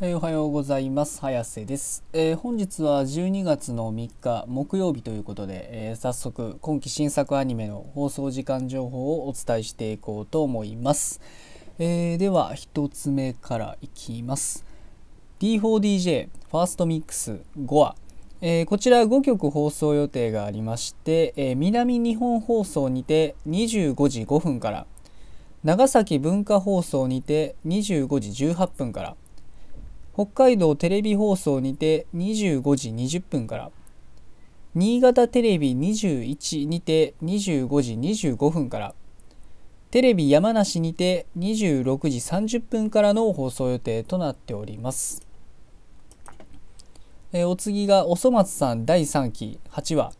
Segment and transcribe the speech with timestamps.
[0.00, 1.20] えーおはようございます。
[1.20, 11.20] 早瀬です、えー本日は12月の3日木曜日ということで、えー早速今期新作アニメの放送時間情報をお伝えしていこうと思います、
[11.78, 14.64] えでは1つ目からいきます。
[15.38, 17.94] D4DJ ファーストミックス5話。
[18.40, 24.86] えこちら5曲放送予定がありまして、え南日本放送にて25時5分から
[25.62, 29.16] 長崎文化放送にて25時18分から
[30.14, 33.70] 北海道テレビ放送にて25時20分から
[34.76, 38.94] 新潟テレビ21にて25時25分から
[39.90, 45.26] テレビ山梨にて26時30分からの放送予定となっております。
[47.32, 50.12] えお次がおそ松さん第3期8話、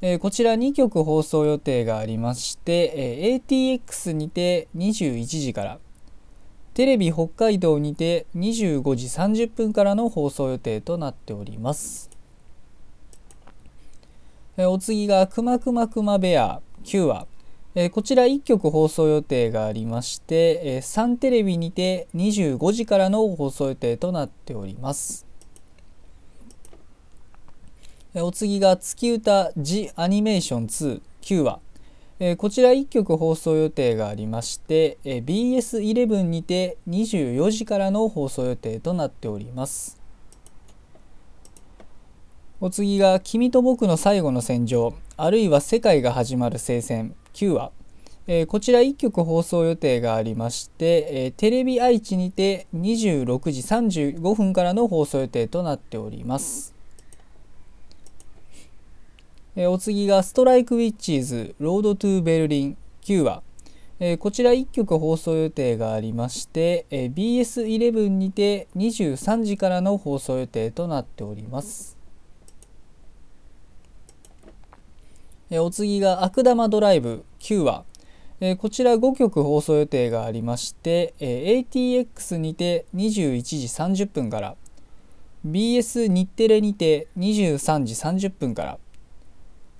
[0.00, 5.78] えこちら2曲放送予定がありまして、えー ATX にて21時から
[6.74, 12.10] テレビ北海道にて25時30分からの放送予定となっております。
[14.56, 17.26] えお次がくまくまくまベア9話、
[17.74, 25.26] えこちら1曲放送予定がありまして、えサンテレビにて25時からの放送予定となっております。
[28.14, 31.60] えお次が月歌 The Animation 2 9話、
[32.24, 40.00] えーこちら1曲放送予定がありまして、えー BS11 にて24時からの放送予定となっております。
[42.60, 47.72] お次が「君と僕の最後の戦場」あるいは「世界が始まる聖戦」9話、
[48.28, 56.71] えーこちら1曲放送予定がありまして、えーテレビ愛知にて26時35分からの放送予定となっております。
[59.54, 63.42] えお次が「ストライク・ウィッチーズ・ Road to Berlin」9話、
[64.00, 71.98] えこちら1局放送予定がありまして、え BS11 にて23時からの放送予定となっております。
[75.50, 77.84] えお次が「悪玉ドライブ」9話、
[78.40, 84.56] えこちら5局放送予定がありまして、え AT-X にて21時30分から
[85.46, 88.78] BS 日テレにて23時30分から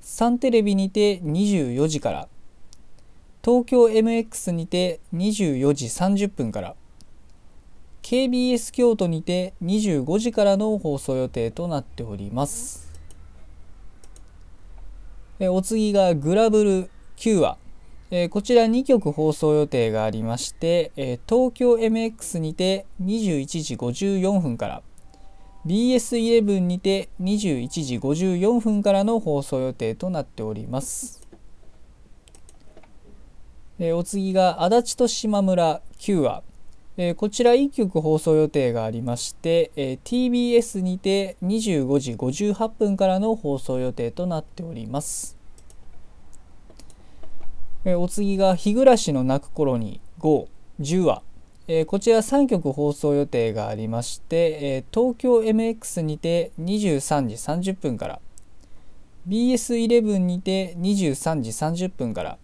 [0.05, 2.29] サンテレビにて24時から
[3.45, 6.75] 東京 MX にて24時30分から
[8.03, 12.91] KBS 京都にて25時からの放送予定となっております。
[15.39, 17.57] お次がグラブル9話、
[18.31, 20.91] こちら2曲放送予定がありまして、
[21.29, 24.83] 東京 MX にて21時54分から
[25.67, 31.23] BS11 にて21時54分からの放送予定となっております。
[33.79, 36.43] えーお次が足立と島村9話、
[36.97, 45.39] えーこちら1曲放送予定がありまして、えー TBS にて25時58分からの放送予定となっております。
[47.85, 51.23] えーお次が「日暮らしの泣く頃に GO10 話」
[51.69, 58.21] えーこちら3曲放送予定がありまして、えー東京 MX にて23時30分から
[59.29, 62.39] BS11 にて23時30分から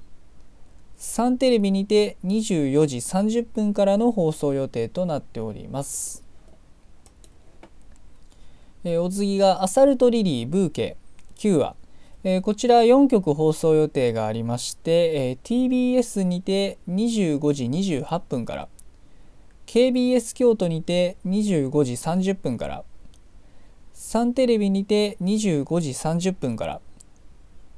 [0.96, 6.24] サンテレビにて24時30分からの放送予定となっております。
[8.84, 10.96] えーお次が「アサルトリリーブーケ」
[11.34, 11.74] 9話、
[12.22, 14.90] えーこちら4曲放送予定がありまして、
[15.30, 18.68] えー TBS にて25時28分から
[19.68, 22.84] KBS 京都にて25時30分から
[23.92, 26.80] サンテレビにて25時30分から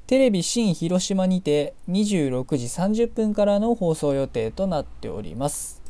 [0.06, 5.82] テレビ新広島にて26時30分からの放送予定となっております。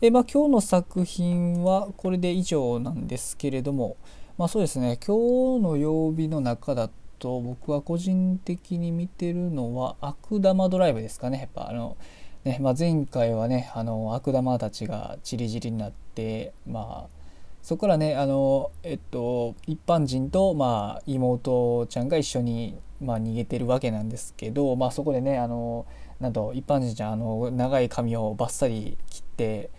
[0.00, 3.96] えまあ、今日の作品はこれで以上なんですけれども、
[4.38, 11.96] まあ、そうですね今日の曜日の中だと僕は個人的に見てるのは悪玉ドライブですかねやっぱあの
[12.44, 17.14] ね、まあ、前回はねあの悪玉たちがちりぢりになってまあ
[17.62, 25.86] そこからねあのえっと一般人とまあ妹ちゃんが一緒にまあ逃げてるわけなんですけどまあそこでねあの
[26.20, 29.70] なんと一般人ちゃんあの長い髪をバッサリ切って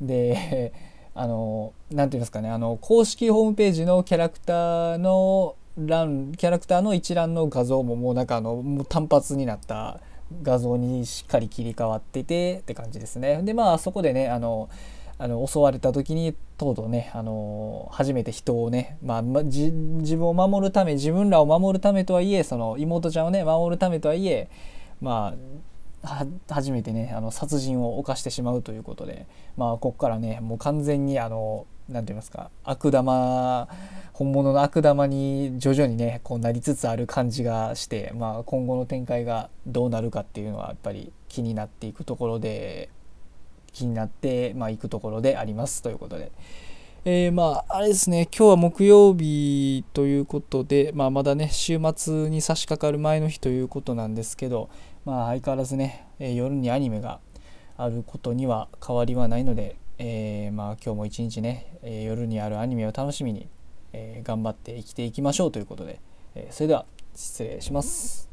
[0.00, 0.72] で
[1.14, 10.00] あのなんていうんですかねあの公式ホームページのキャラクターの欄キャラクターの一覧の画像ももうなんかあのもう単発になった
[10.42, 13.42] 画像にしっかり切り替わっててって感じですね。
[13.42, 14.68] でまあそこでねあの
[15.18, 24.50] あの襲われた時にとうとうねあの初めて人をね、まあ、まじ自分を守るため自分らを守るためとはいえその妹ちゃんをね守るためとはいえ
[25.00, 25.34] ま
[26.02, 29.26] あは初めてねあの殺人を犯してしまうということで
[29.56, 33.68] まあここからねもう完全にあの何て言いますか悪玉
[34.12, 42.90] 本物の悪玉に徐々にねこうなりつつある感じがして、まあ、今後の展開がどうなるかっていうのはやっぱり気になっていくところで
[43.72, 46.30] 気になってまあ、いくところでありますということで。
[47.04, 54.70] えー、まあ、あれですね、今日は木曜日ということで、まあ、まだね、週末に差し掛かる前の日ということなんですけど、
[55.04, 57.18] まあ、相変わらずね、えー、夜にアニメが
[57.76, 63.48] あることには変わりはないので、えー、まあ、今日も一日ね、え夜にあるアニメを楽しみに、
[63.92, 66.00] え頑張って生きていきましょうということで、
[66.34, 68.31] えそれでは失礼します。